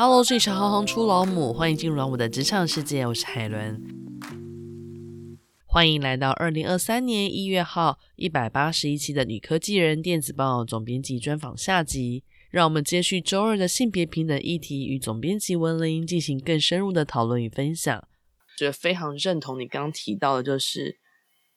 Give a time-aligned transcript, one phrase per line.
[0.00, 3.82] Hello，这里是行行出老母，欢迎进入老母的职场世界，我是海伦。
[5.66, 12.22] 欢迎来到二零二三年一月号一百八十一期的《女科技人》电子报总编辑专访下集。
[12.48, 18.06] 让我们接续周二的性别平等议题，与总编辑文玲进行更深入的讨论与分享。
[18.56, 21.00] 觉得非常认同你刚刚提到的，就是，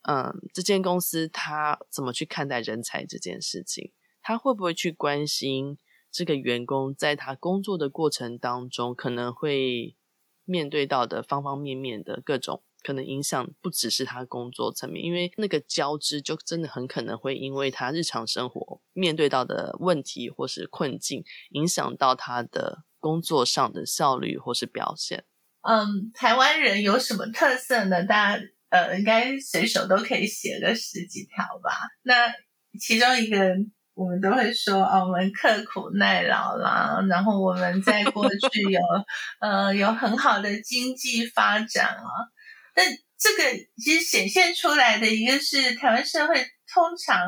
[0.10, 3.92] 嗯，这间公司他怎么去看待人才这件事情？
[4.24, 5.78] 他会不会去关心？
[6.12, 9.96] 这个员工在他工作的过程当中，可能会
[10.44, 25.24] 面对到的方方面面的各种可能影响，不只是他工作层面，因为那个交织就真的很可能会因为他日常生活面对到的问题或是困境，影响到他的工作上的效率或是表现。
[25.62, 28.04] 嗯，台湾人有什么特色呢？
[28.04, 31.72] 大家呃，应该随手都可以写个十几条吧。
[32.04, 32.34] 那
[32.78, 33.56] 其中一个。
[33.94, 38.80] 我们都会说啊，我们刻苦耐劳啦，然后我们在过去有
[39.40, 42.32] 呃有很好的经济发展啊。
[42.74, 42.86] 但
[43.18, 43.44] 这个
[43.78, 46.36] 其实显现出来的一个是台湾社会
[46.74, 47.28] 通常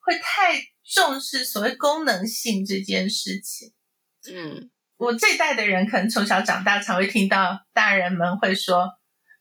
[0.00, 3.72] 会太重视所谓功能性这件事情。
[4.30, 8.90] 嗯，我这一代的人可能从小长大，常会听到大人们会说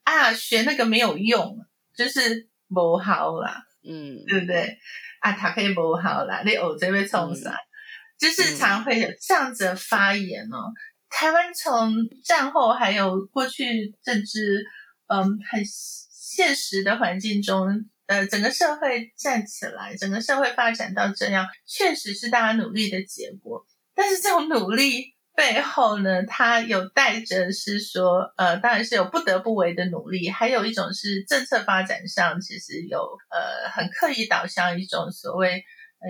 [0.03, 1.57] 啊，学那个没有用，
[1.97, 3.65] 就是不好啦。
[3.83, 4.77] 嗯，对不对？
[5.19, 7.55] 啊，他可以不好啦，你偶这边冲啥？
[8.17, 10.71] 就是常会有这样子的发言哦。
[11.09, 14.63] 台湾从战后还有过去政治，
[15.07, 17.67] 嗯，很现实的环境中，
[18.07, 23.65] 呃，整个社会站起来，整个社会发展到这样，确实是大家努力的结果。
[23.95, 25.15] 但是这种努力。
[25.39, 32.99] 背后呢，他有带着是说，呃，当然是有不得不为的努力，还有一种是政策发展上其实有
[33.31, 35.63] 呃很刻意导向一种所谓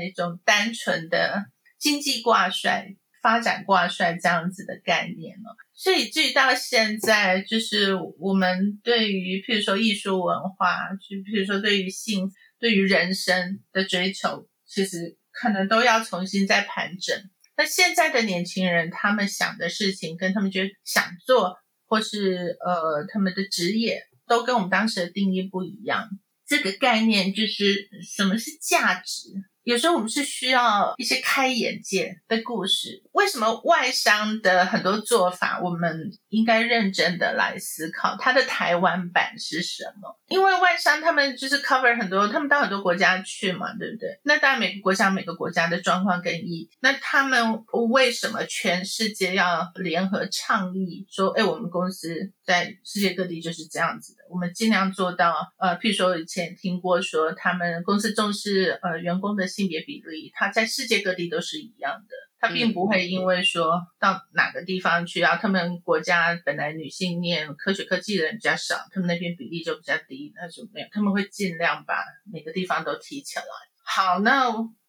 [0.03, 1.45] 一种单纯的
[1.77, 2.87] 经济挂帅、
[3.21, 5.55] 发展挂帅这样子的概念了。
[5.75, 17.15] 所以至于到现在，就是我们对于譬如说艺术文化，就譬如说对于性、对于人生的追求，其实可能都要重新再盘整。
[17.59, 26.07] 那现在的年轻人，他们想的事情跟他们觉得想做，或是呃他们的职业，都跟我们当时的定义不一样。
[26.47, 29.43] 这个概念就是什么是价值？
[29.69, 33.03] 有时候我们是需要一些开眼界的故事。
[33.11, 40.17] 为什么外商的很多做法，我们应该认真的来思考它的台湾版是什么？
[40.27, 44.19] 因为外商他们就是 cover 很多，他们到很多国家去嘛，对不对？
[44.23, 46.69] 那当然每个国家每个国家的状况跟意义。
[46.79, 55.35] 那他们为什么全世界要联合倡议说，哎，我们公司在世界各地就是这样子的，我们尽量做到。
[55.59, 59.47] 呃，譬如说我以前听过说，他们公司重视呃员工的。
[59.59, 73.43] 性别比例，它在世界各地都是一样的，它并不会因为说到哪个地方去啊，他们国家本来女性念科学科技的人比较少，他们那边比例就比较低，那就没有，他们会尽量把每个地方都提起来。
[73.83, 74.47] 好，那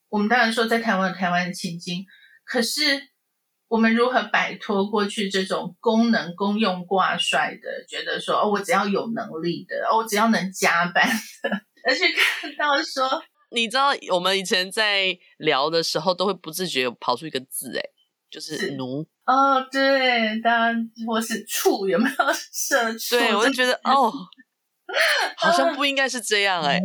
[0.08, 2.06] 我们当然说在台湾有台湾的情境，
[2.44, 2.80] 可是
[3.66, 11.08] 我们如何摆脱过去这种功能功用挂帅的，觉得说哦，我只要有能力的，哦，我只要能加班
[11.42, 11.50] 的，
[11.82, 13.20] 而去看到说。
[13.50, 17.82] 你知道我们以前在聊的时候，都会不自觉跑出一个字，哎，
[18.30, 19.06] 就是奴。
[19.26, 22.16] 哦，对，当然或是畜，有没有
[22.52, 23.16] 社畜？
[23.16, 24.12] 对，我就觉得哦，
[25.36, 26.80] 好像不应该是这样， 哎，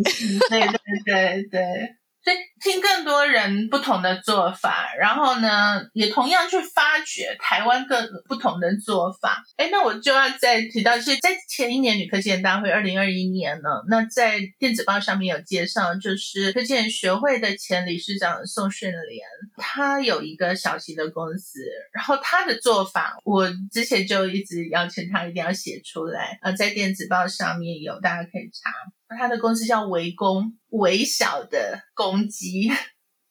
[0.50, 0.70] 对对
[1.06, 1.96] 对对。
[2.26, 9.44] 所以听更多人不同的做法，然后呢，也同样去发掘台湾各不同的做法。
[9.58, 19.24] 哎，那我就要再提到，是在前一年女科技人大会二零二一年呢，那在电子报上面有介绍，就是科技人学会的前理事长宋训莲，
[19.58, 21.60] 他有一个小型的公司，
[21.94, 28.72] 然后他的做法，我之前就一直邀请他一定要写出来，呃，在电子报上面有，大家可以查。
[29.18, 32.72] 他的公司叫微攻，微小的攻击，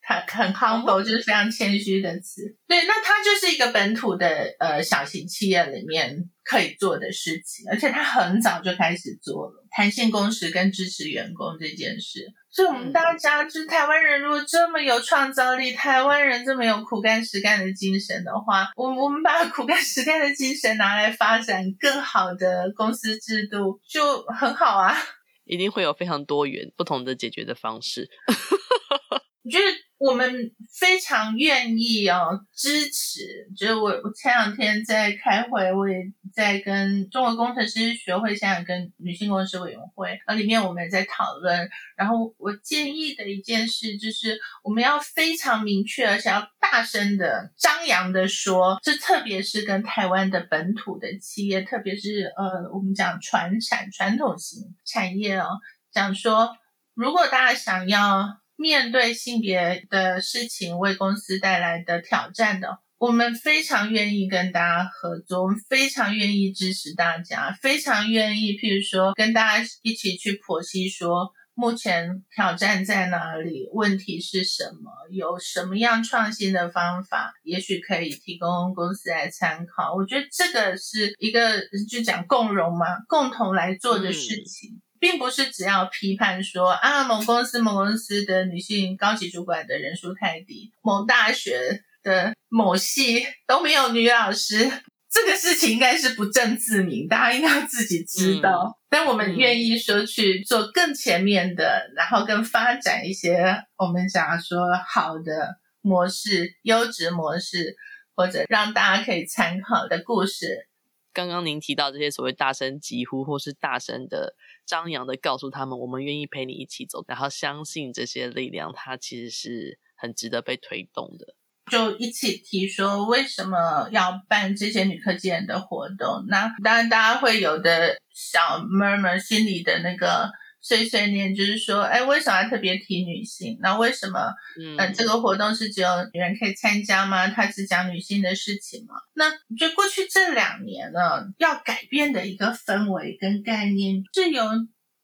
[0.01, 2.43] 他很 humble，就是非常谦虚的词。
[2.67, 12.27] 对，那他就是一个本土的呃小型企业里面可以做的事情，而且他很早就开始做了弹性工时跟支持员工这件事。
[12.51, 24.97] 所以，我们大家就是台湾人，如果这么有创造力，台湾人这么有苦干实干的精神的话，我我们把苦干实干的精神拿来发展更好的公司制度，就很好啊。
[25.45, 28.09] 一定会有非常多元、不同的解决的方式。
[29.45, 29.65] 我觉得
[30.05, 35.97] 我们非常愿意哦支持，就是我我前两天在开会，我也
[36.35, 41.71] 在跟中国工程师学会，现在跟女性工程师委员会，呃，里面我们也在讨论。
[41.97, 55.49] 然后我建议的一件事就是，我们要非常明确，而且要大声的张扬的说，这特别是跟台湾的本土的企业，特别是呃，我们讲传产传统型产业哦，
[55.91, 56.55] 讲说，
[56.93, 58.44] 如果大家想要。
[58.57, 79.95] 面对性别的事情为公司带来的挑战的，我们非常愿意跟大家合作，我们非常愿意支持大家，非常愿意，譬如说跟大家一起去剖析说目前挑战在哪里，问题是什么，有什么样创新的方法，也许可以提供公司来参考。
[79.95, 81.61] 我觉得这个是一个
[81.91, 84.71] 就讲共荣嘛，共同来做的事情。
[84.71, 94.67] 嗯并不是只要批判说啊，某公司某公司的女性高级主管的人数太低，某大学的某系都没有女老师，
[95.11, 98.63] 这个事情应该是不正自明，大家应该要自己知道。
[98.65, 104.59] 嗯、但我们愿意说去做更前面的，然后更发展一些我们想要说
[104.89, 107.77] 好的模式、优质模式，
[108.17, 110.67] 或者让大家可以参考的故事。
[111.15, 114.35] 刚刚您提到这些所谓大声疾呼，或是大声的
[114.67, 121.35] 张扬的告诉他们，我们愿意陪你一起走，然后相信这些力量，它其实是很值得被推动的。
[121.71, 126.27] 就一起提说，为什么要办这些女科技人的活动？
[126.29, 130.31] 那当然，大家会有的小 murmur 心里的那个。
[130.67, 133.59] 碎碎念就是说，哎，为什么要特别提女性？
[133.61, 137.29] 那为什么，嗯、呃，这个活动是只有女人可以参加吗？
[137.29, 138.95] 它只讲女性的事情吗？
[139.13, 141.01] 那就过去这两年呢，
[141.37, 144.43] 要改变的一个氛围跟概念，是由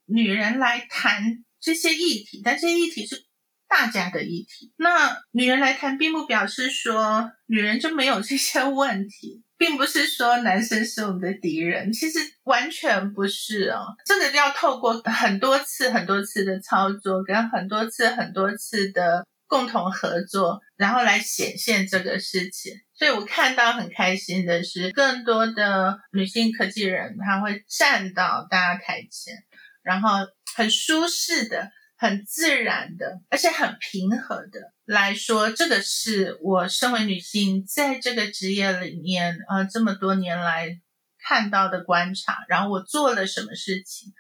[0.07, 3.27] 女人来谈这些议题，但这些议题是
[3.69, 4.73] 大家的议题。
[4.79, 9.45] 那女人来谈，并不表示说女人就没有这些问题。
[9.61, 13.95] 并不是说男生是我们的敌人，其实完全不是哦。
[14.07, 22.73] 这个要透过很多次、很多次的操作，跟很多次、很多次的共同合作，然后来显现这个事情。
[22.95, 29.35] 所以我看到很开心的是，更多的女性科技人，她会站到大家台前，
[29.83, 30.09] 然后
[30.57, 31.71] 很舒适的。
[32.01, 40.81] 很自然的，而且很平和的来说，这个是我身为女性在这个职业里面，呃，这么多年来
[41.19, 42.39] 看到的观察。
[42.49, 44.15] 然后我做了什么事情，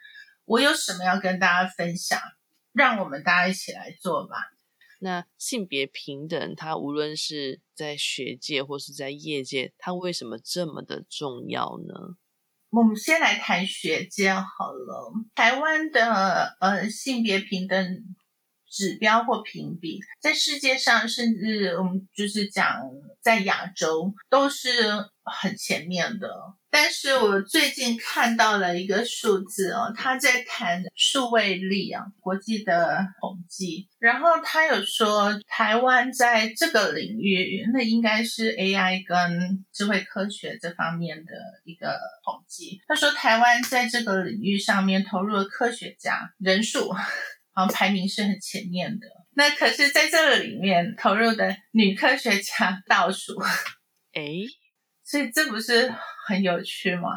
[0.44, 2.20] 我有什么要跟大家分享，
[2.74, 4.36] 让我们大家一起来做吧。
[4.98, 12.18] 那性别平等，它无论是在学界或是在业界，它为什么这么的重要呢？
[12.70, 15.12] 我们先来谈学界好了。
[15.34, 18.04] 台湾的呃性别平等
[18.70, 22.80] 指标或评比，在世界上甚至我们就是讲
[23.20, 24.70] 在亚洲都是
[25.24, 26.28] 很前面的。
[26.72, 41.32] 但是我最近看到了一个数字哦，他在谈数位力啊，国际的统计，然后他有说台湾在这个领域，那应该是 AI 跟智慧科学这方面的
[41.64, 42.80] 一个统计。
[42.86, 46.94] 他说台湾在这个领域上面投入的科学家人数，
[47.52, 49.06] 好像排名是很前面的。
[49.34, 53.38] 那可是在这个里面投入的女科学家倒数，
[54.12, 54.22] 哎
[55.04, 55.92] 所以这不是
[56.26, 57.08] 很有趣吗？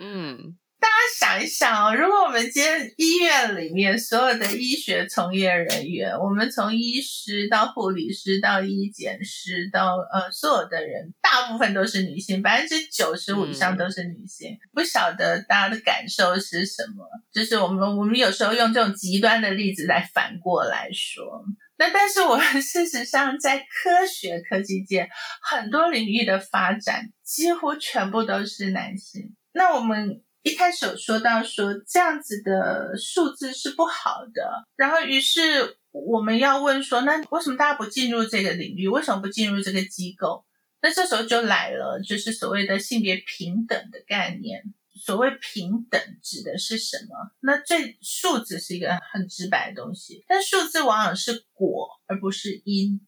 [0.00, 14.52] 嗯，大家想一想哦，如果我们今天医院里面所有的医学从业人员，我们从医师到护理师到医检师到呃所有的人，大部分都是女性，百分之九十五以上都是女性。
[14.52, 17.04] 嗯，不晓得大家的感受是什么？
[17.32, 21.44] 就是我们我们有时候用这种极端的例子来反过来说。
[21.76, 25.08] 那但是我们事实上在科学科技界
[25.42, 29.36] 很多领域的发展几乎全部都是男性。
[29.52, 38.88] 那我们一开始有说到说这样子的数字是不好的，然后于是我们要问说，那为什么大家不进入这个领域？
[38.88, 40.46] 为什么不进入这个机构？
[40.80, 44.62] 那这时候就来了，就是所谓的性别平等的概念。
[45.00, 47.30] 所谓平等指的是什么？
[47.40, 53.00] 那这数字是一个很直白的东西，但数字往往是果而不是因。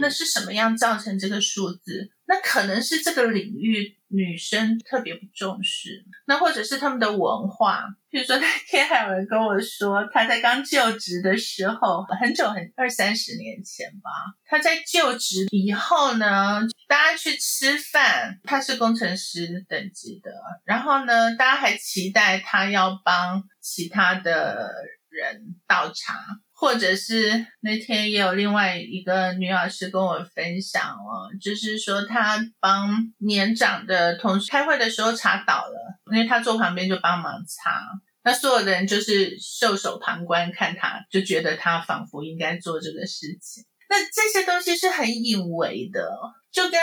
[0.00, 2.10] 那是什么样造成这个数字？
[2.26, 7.84] 那可能是这个领域女生特别不重视，那或者是他们的文化。
[8.08, 14.10] 比如说那天还有人跟我说，他在刚就职的时候，很久很二三十年前吧，
[14.46, 20.30] 他在就职以后呢，大家去吃饭，他是工程师等级的，
[20.64, 24.72] 然后呢，大家还期待他要帮其他的
[25.10, 26.14] 人倒茶，
[26.56, 37.82] 或者是那天也有另外一个女老师跟我分享哦，就是说她帮年长的同事开会的时候查倒了，因为她坐旁边就帮忙查，
[38.22, 43.64] 那所有的人就是袖手旁观看她，就觉得她仿佛应该做这个事情。
[43.90, 46.08] 那这些东西是很隐微的，
[46.50, 46.80] 就跟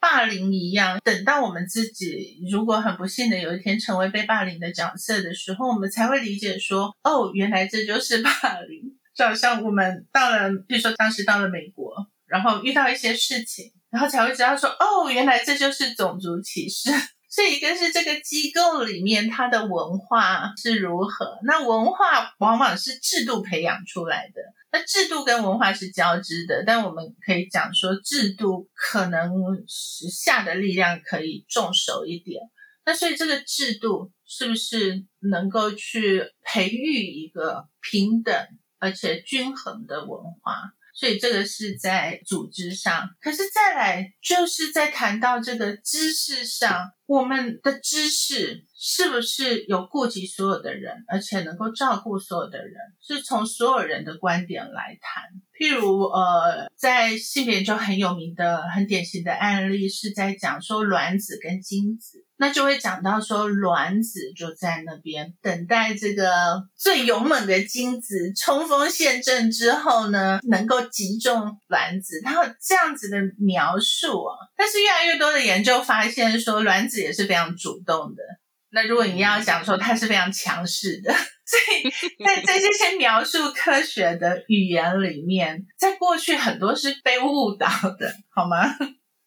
[0.00, 0.98] 霸凌一样。
[1.04, 8.30] 等到我们自己如果很不幸的有一天成为被霸凌的角色的时候，我们才会理解说，哦，原来这就是霸
[8.68, 8.97] 凌。
[9.18, 11.92] 就好像我们到了，比如说当时到了美国，
[12.24, 16.90] 然后遇到一些事情，然后才会知道说，哦，原来这就是种族歧视。
[17.28, 29.30] 所以一个是这个机构里面它的文化是如何，那文化往往是制度培养出来的，那制度跟文化是交织的，但我们可以讲说制度可能
[29.66, 32.40] 时下的力量可以重手一点，
[32.86, 38.34] 那所以这个制度是不是能够去培育一个平等
[38.78, 40.72] 而且均衡的文化？
[40.94, 55.24] 所以这个是在组织上，可是再来就是在谈到这个知识上，我们的知识是不是有顾及所有的人，而且能够照顾所有的人，是从所有人的观点来谈。
[55.58, 62.26] 譬如，呃，在性别研究很有名的、很典型的案例，是在讲说卵子跟精子。
[62.40, 72.20] 那就会讲到说，卵子就在那边等待这个最勇猛的精子冲锋陷阵之后呢，能够击中卵子。
[72.24, 78.22] 它有这样子的描述啊，但是越来越多的研究发现说，卵子也是非常主动的。
[78.70, 87.66] 那如果你要讲说它是非常强势的，所以在在这 些描述科学的语言里面，在过去很多是被误导
[87.98, 88.66] 的，好吗？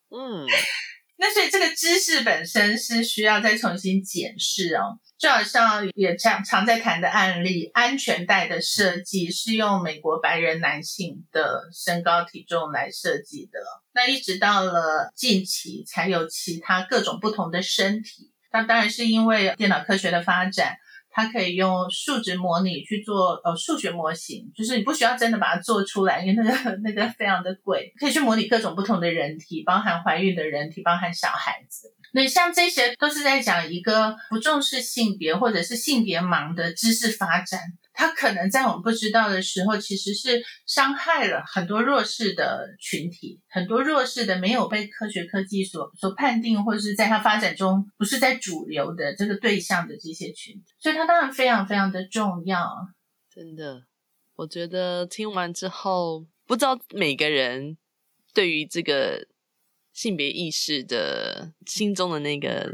[0.10, 0.46] 嗯。
[1.18, 13.60] 那所以这个知识本身是需要再重新检视哦，就好像也常常在谈的案例，安全带的设计是用美国白人男性的身高体重来设计的，
[13.94, 20.78] 那一直到了近期才有其他各种不同的身体，那当然是因为电脑科学的发展。
[21.12, 31.94] 它可以用数值模拟去做呃数学模型，就是你不需要真的把它做出来，因为那个 那个非常的贵，可以去模拟各种不同的人体，包含怀孕的人体，包含小孩子。
[32.14, 37.60] 那像这些都是在讲一个不重视性别或者是性别盲的知识发展。
[37.94, 52.66] 他可能在我们不知道的时候，其实是伤害了很多弱势的群体，很多弱势的没有被科学科技所所判定，或者是在他发展中不是在主流的这个对象的这些群体，所以他当然非常非常的重要。
[53.30, 53.84] 真的，
[54.36, 57.78] 我觉得听完之后，不知道每个人
[58.34, 59.28] 对于这个
[59.92, 62.74] 性别意识的心中的那个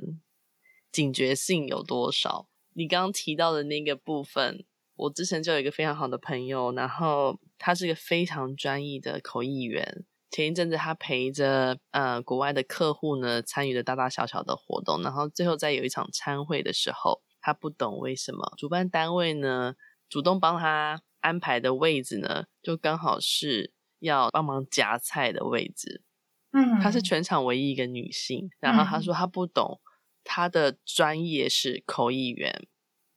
[0.91, 2.47] 警觉性有多少？
[2.73, 4.63] 你刚刚提到的那个部分。
[4.97, 10.03] 我之前就有一个非常好的朋友，然后他是一个非常专业的口译员。
[10.29, 19.75] 前一阵子他陪着呃国外的客户呢，参与了大大小小的活动，然后最后在有一场餐会的时候，他不懂为什么主办单位呢
[20.09, 26.03] 主动帮他安排的位置呢，就刚好是要帮忙夹菜的位置。
[26.51, 29.79] 嗯，她是全场唯一一个女性，然后他说他不懂，
[30.23, 32.67] 他的专业是口译员。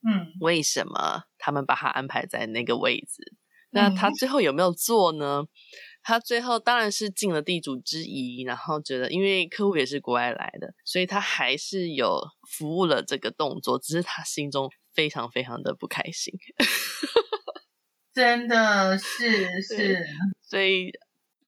[0.03, 3.35] 嗯，为什么他们把他安排在那个位置？
[3.73, 5.45] 那他最后有没有做呢？
[6.03, 16.35] 他最后当然是尽了地主之谊，然后觉得因为客户也是国外来的，所以他还是有服务了这个动作，只是他心中非常非常的不开心。
[18.15, 20.07] 真的是 是，
[20.41, 20.91] 所以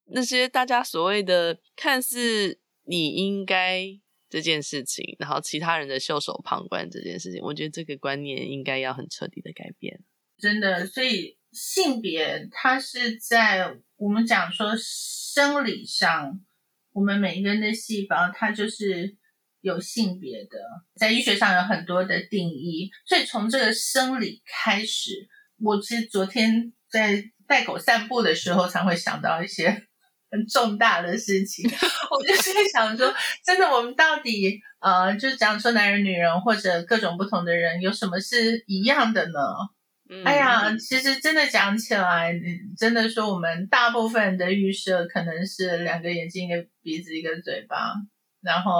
[0.04, 4.01] 那些大家所谓的看似你应该。
[4.32, 10.00] 这件事情，然后其他人的袖手旁观这件事情，我觉得这个观念应该要很彻底的改变。
[10.38, 16.40] 真的，所以性别它是在我们讲说生理上，
[16.94, 19.18] 我们每一个人的细胞它就是
[19.60, 20.58] 有性别的，
[20.94, 22.90] 在医学上有很多的定义。
[23.04, 25.28] 所以从这个生理开始，
[25.60, 29.88] 我其实昨天在带狗散步的时候，才会想到一些。
[30.32, 31.70] 很重大的事情，
[32.10, 39.38] 我就是在想说，真的，我们到底呃，就是讲说男人、女人或者各种不同的人，有什么是一样的呢？
[40.08, 42.34] 嗯、哎呀，其实真的讲起来，
[42.78, 47.92] 真的说我们大部分的预设可能是两个眼睛、一个鼻子、一个嘴巴，
[48.40, 48.72] 然后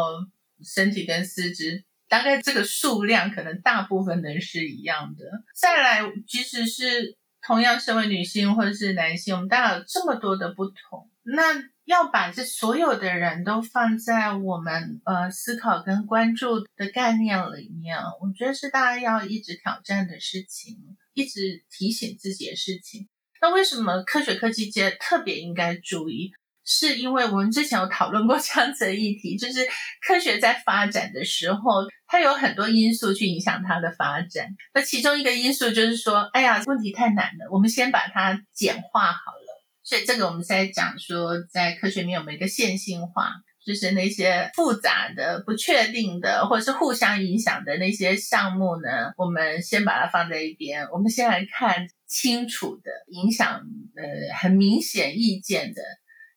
[0.65, 5.25] 身体跟四肢，大概这个数量可能大部分人是一样的。
[5.55, 11.11] 再来，即使是同样身为女性或者是男性，我们大概有这么多的不同。
[11.25, 20.77] 那要把这所有的人都放在我们呃思考跟关注的概念里面，我觉得是大家要一直挑战的事情，
[21.15, 23.09] 一直提醒自己的事情。
[23.41, 26.31] 那为什么科学科技界特别应该注意？
[26.65, 29.67] 是因为我们之前有讨论过这样子的议题，就是
[30.07, 31.61] 科学在发展的时候，
[32.07, 34.47] 它有很多因素去影响它的发展。
[34.73, 39.42] 那其中一个因素就是说，哎呀，问题太难了，我们先把它简化好了。
[39.83, 43.33] 所以这个我们在讲说，在科学里面有没有一个线性化，
[43.65, 53.61] 就是那些复杂的、不确定的，或者是互相影响的那些项目呢，我们先把它放在一边，我们先来看清楚的影响，
[53.97, 55.83] 呃，很明显意见的。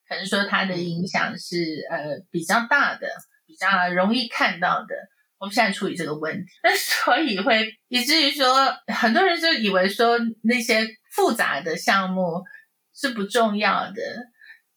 [0.07, 3.07] 可能说它的影响是呃比较大的，
[3.47, 4.95] 比较容易看到的。
[5.37, 12.41] 我们现在处理这个问题，那 所以会以至于说，很多人就以为说那些复杂的项目
[12.95, 14.01] 是不重要的，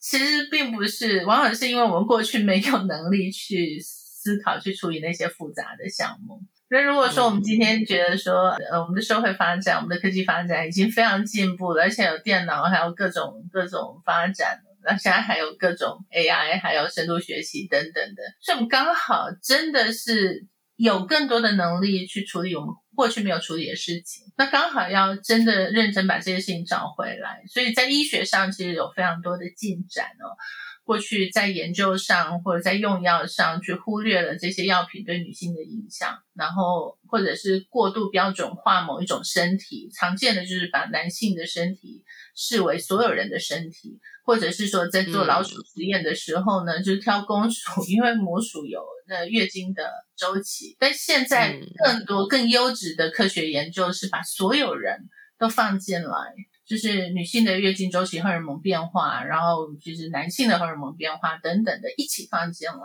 [0.01, 6.41] 其实并不是，往往是因为我们过去没有能力去思考去处理那些复杂的项目。
[6.71, 14.61] 那如果说我们今天觉得说，呃，我们的社会发展，我们的科技发展已经非常进步了，而且有电脑，还有各种各种发展。
[14.85, 20.47] 那现在还有各种 AI，还有深度学习等等的，所以我们刚好真的是
[20.77, 24.27] 有更多的能力去处理我们过去没有处理的事情。
[24.37, 30.35] 那刚好要真的认真把这些事情找回来，所以在医学上其实有非常多的进展哦。
[30.89, 42.03] 过去在研究上或者在用药上，去忽略了这些药品对女性的影响，然后或者是过度标准化某一种身体，常见的就是把男性的身体
[42.35, 50.75] 视为所有人的身体，或者是说在做老鼠实验的时候呢，嗯、就是挑公鼠，因为母鼠有那月经的周期。
[50.79, 56.35] 但现在更多更优质的科学研究是把所有人都放进来。
[56.69, 62.77] 就是女性的月经周期荷尔蒙变化，然后就是男性的荷尔蒙变化等等的一起放进来。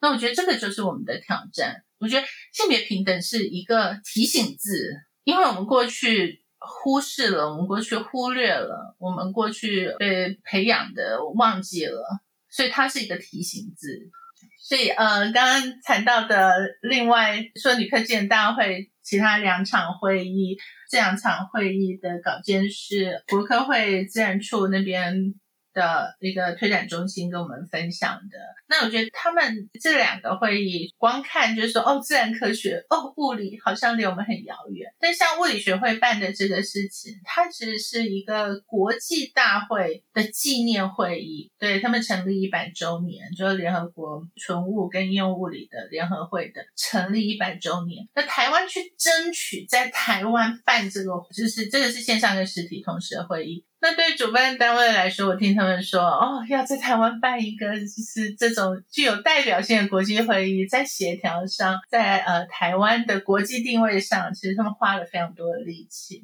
[0.00, 1.84] 那我觉得这个就是我们的挑战。
[1.98, 4.90] 我觉得性别平等是一个提醒字，
[5.24, 12.02] 因为我们过去忽视了，我们过去忽略了，我们过去被培养的忘记了，
[12.48, 14.10] 所以它是一个提醒字。
[14.58, 20.56] 所以呃，刚刚谈到的另外说女科技人大会其他两场会议。
[20.88, 25.34] 这两场会议的稿件是国科会自然处那边
[25.76, 28.38] 的一个推展中心跟我们分享的。
[28.66, 34.90] 那我觉得他们这两个会议，光看就是说，哦，自然科学，哦，物理，好像离我们很遥远。
[34.98, 41.52] 但像物理学会办的这个事情，它其实是一个国际大会的纪念会议。
[41.58, 48.08] 对，他们成立一百周年，就是联合国纯物跟应用物理的联合会的成立一百周年。
[48.14, 53.64] 那台湾去争取在台湾办这个，就是这个是线上跟实体同时的会议。
[53.88, 66.20] 那对主办单位来说，我听他们说，哦，要在台湾办一个就是这种具有代表性的国际会议，在协调上，在呃台湾的国际定位上，其实他们花了非常多的力气。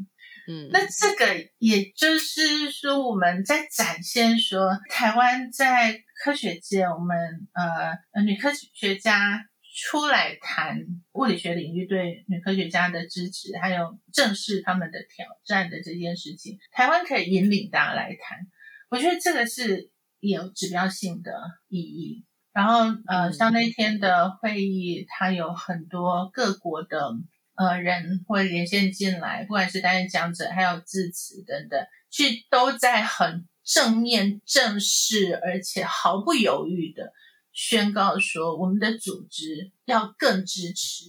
[0.48, 7.16] 嗯，那这个也就是说，我们在展现说，台湾在科学界，我们
[7.55, 9.44] 呃女科学家。
[9.75, 18.47] 出来谈物理学领域对女科学家的支持，还有正视他们的挑战的这件事情，台湾可以引领大家来谈。
[18.91, 21.33] 我觉得这个是有指标性的
[21.69, 22.27] 意义。
[22.53, 27.11] 然后，呃，像那天的会议，它有很多各国的
[27.55, 31.81] 呃人会连线进来，不管是担任讲者，还有致辞等等，
[32.11, 37.15] 去都在很正面、正视，而且毫不犹豫的。
[37.53, 41.05] 宣告说，我们的组织要更支持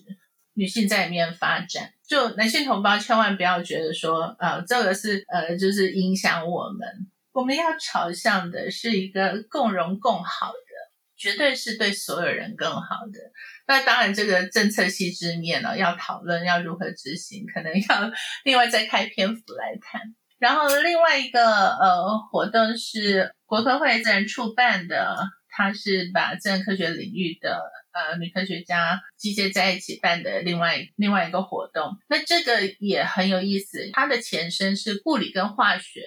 [0.54, 1.94] 女性在里面发展。
[2.06, 6.88] 就男性同胞千万不要觉得说，呃，这个是呃，就是影响我们。
[7.32, 13.20] 我们要朝向的是一个共荣共好的，绝对是对所有人更好的。
[13.66, 18.12] 那当然，这个政策细致面呢，要讨论要如何执行，可能要
[18.44, 20.02] 另外再开篇幅来谈。
[20.38, 25.18] 然后另外一个呃活动是国科会自然处办的。
[25.56, 27.62] 它是把自然科学领域的
[27.92, 33.92] 呃女科学家集结在一起办的另外另外一个活动，那这个也很有意思。
[33.94, 36.02] 它的前身是物理跟化学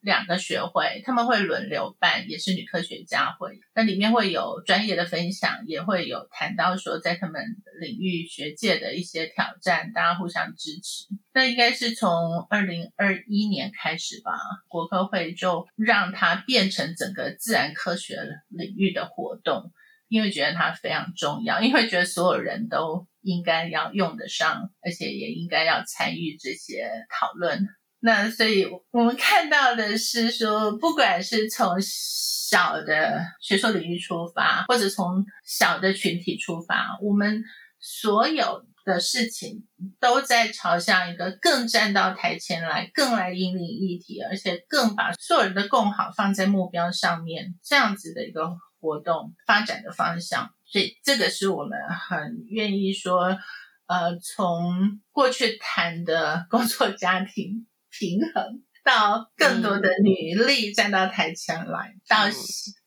[0.00, 3.60] 两个学会，他们会轮流办，也是女科学家会。
[3.74, 7.42] 那里面会有专业的分享，也会有谈到说在他们
[7.80, 11.06] 领域学界的一些挑战，大家互相支持。
[11.34, 14.32] 那应该是从二零二一年开始吧，
[14.68, 18.16] 国科会就让它变成整个自然科学
[18.48, 19.70] 领域的活动，
[20.08, 27.68] 因为觉得它非常重要，因为觉得所有人都应该要用得上，而且也应该要参与这些讨论。
[28.00, 37.44] 那所以我们看到的是说，不管是从小的学术领域出发，或者从小的群体出发，我们。
[37.82, 39.66] 所有的事情
[39.98, 50.50] 都在朝向一个更站到台前来、更来引领议题，而且更把所有人的共好放在目标上面，这样子的一个活动发展的方向。
[50.66, 53.38] 所以这个是我们很愿意说，
[53.86, 62.24] 呃，从过去谈的工作家庭平衡，到更多的女力站到台前来，嗯、到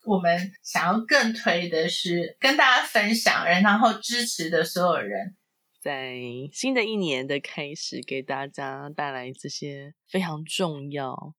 [0.05, 5.35] 我们想要更推的是跟大家分享，然后支持的所有人，
[5.81, 6.15] 在
[6.51, 11.33] 新的一年的开始，给大家带来这些非常重要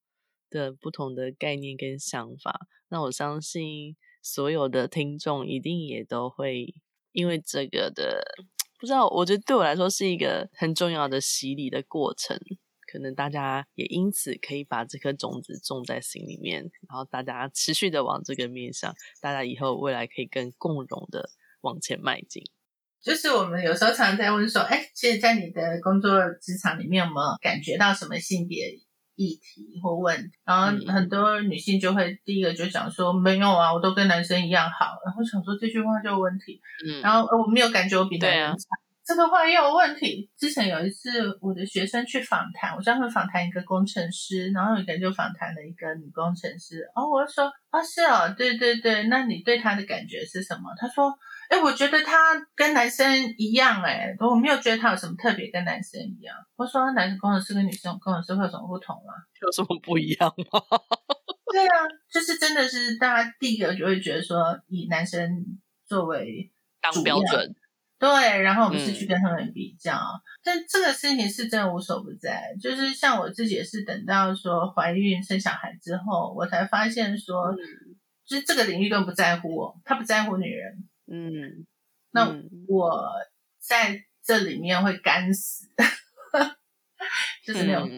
[0.50, 2.60] 的不同的概念跟想法。
[2.88, 6.74] 那我相信所有的听众一定也都会
[7.12, 8.22] 因为这个的，
[8.78, 12.38] 不知道，我觉得对我来说是一个很重要的洗礼的过程。
[12.94, 21.28] 可能大家也因此可以把这颗种子种在心里面，然后大家持续的往这个面向，大家以后未来可以更共融的
[21.62, 22.40] 往前迈进。
[23.02, 28.78] 就是我们有时候常常在问说，哎，其实，在你的工作职场里面，有没有感觉到什么性别
[29.16, 30.38] 议题或问题？
[30.44, 34.86] 然后很多女性就会第一个就讲说，没有啊，我都跟男生一样好。
[35.04, 36.60] 然后想说这句话就有问题。
[36.86, 38.83] 嗯，然后我没有感觉我比男人差。
[39.06, 40.30] 这个话也有问题。
[40.36, 41.10] 之前有一次，
[41.42, 46.80] 我的学生去访谈，我专门访谈一个工程师，然后有一个就访谈了一个女工程师。
[46.94, 50.62] 哦，我就说，啊，是哦，对对对，那你对她的感觉是什么？
[50.78, 51.12] 她说，
[51.50, 52.16] 哎，我觉得她
[52.56, 56.34] 跟男生一样，哎，我没有觉得她有什么特别跟男生一样。
[56.56, 59.12] 我说，男生工程师跟女生工程师会有什么不同吗？
[59.42, 60.60] 有什么不一样吗？
[61.52, 61.76] 对啊，
[62.10, 65.30] 就是真的是大家第一个就会觉得说，以男生
[65.86, 67.54] 作为当标准。
[67.98, 72.54] 对，然后我们是去跟他们比较，嗯、但这个事情是真的无所不在。
[72.60, 77.58] 就是像我自己也是等到说怀孕生小孩之后，我才发现说，嗯、
[78.26, 80.88] 就是这个领域更不在乎我，他不在乎女人。
[81.06, 81.66] 嗯，
[82.10, 82.26] 那
[82.68, 83.10] 我
[83.58, 85.68] 在这里面会干死，
[87.46, 87.88] 就是那种，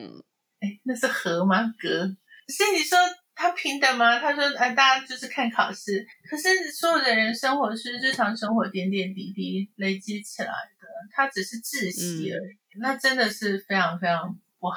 [0.61, 1.73] 哎、嗯，那是河吗？
[1.79, 2.07] 格？
[2.49, 2.99] 所以你说。
[3.37, 4.19] 他平等吗？
[4.19, 12.79] 他说：“哎，大家就是看考试，可是所有的人生活是日常生活点点滴滴累积起来的，他只是窒息而已。
[12.79, 14.77] 嗯、那真的是非常非常不好。”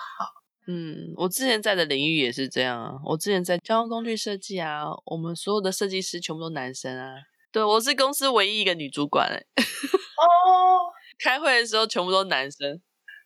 [0.68, 2.92] 嗯，我之前在的领域也是这样啊。
[3.06, 7.16] 我之前在交通工具设计啊，我们所有的设计师全部都男生啊。
[7.52, 9.38] 对，我是公司唯一一个女主管哎。
[9.58, 10.92] 哦，
[11.24, 12.68] 开会的时候全部都男生，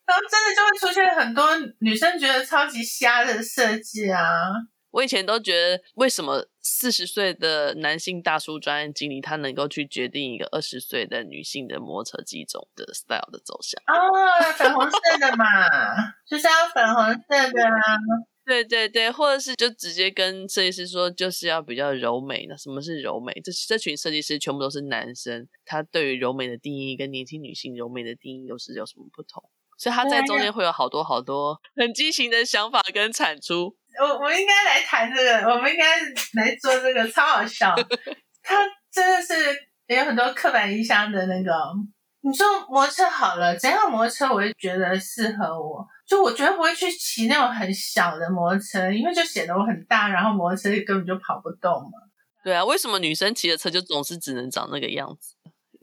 [0.06, 1.44] 然后真的就会出现很多
[1.80, 4.22] 女生觉得超级瞎的设计啊。
[4.94, 13.82] 我以前都觉得，为什么四十岁的男性大叔专案经理他能够去决定一个二十岁的女性的摩托车机种的 style 的走向？
[13.88, 15.46] 哦，粉红色的嘛，
[16.28, 17.98] 就是要粉红色的啊。
[18.46, 22.46] 对对对，或者是就直接跟设计师说，就是要比较柔美。
[22.48, 23.34] 那什么是柔美？
[23.44, 29.44] 这这群设计师全部都是男生，他对于柔美的定义跟年轻女性柔美的定义又是有什么不同？
[29.78, 33.76] 所以他在中间会有好多好多很激情的想法跟产出。
[34.02, 36.00] 我我应该来谈这个，我们应该
[36.42, 37.76] 来做这个，超好笑。
[38.42, 39.34] 他真的是
[39.88, 41.52] 也有很多刻板印象的那个。
[42.22, 51.92] 你说摩托车好了，怎样摩托车我也觉得适合我，就我绝对不会去骑那种很小的摩托车，因为就显得我很大，然后摩托车根本就跑不动嘛。
[52.44, 55.36] 对啊，为什么女生骑的车就总是只能长那个样子？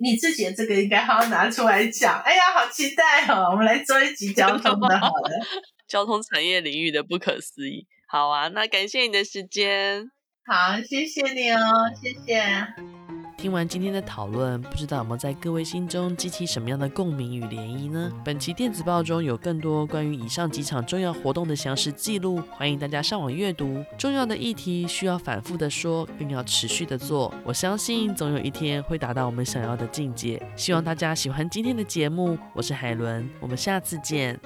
[0.03, 2.23] 你自己的这个应该好好拿出来讲。
[2.23, 3.51] 哎呀，好期待哦！
[3.51, 5.47] 我们来做一集交通的，好了，
[5.87, 7.87] 交通产业领域的不可思议。
[8.13, 10.11] 好啊，那感谢你的时间。
[10.45, 11.61] 好，谢谢你哦，
[12.03, 12.43] 谢谢。
[13.39, 18.11] 听完今天的讨论，不知道有没有在各位心中激起什么样的共鸣与涟漪呢？
[18.25, 23.83] 本期电子报中有更多关于以上几场重要活动的详实记录，欢迎大家上网阅读。
[23.97, 27.33] 重要的议题需要反复的说，更要持续的做。
[27.45, 30.43] 我相信总有一天会达到我们想要的境界。
[30.57, 34.39] 希望大家喜欢今天的节目，我是海伦，我们下次见。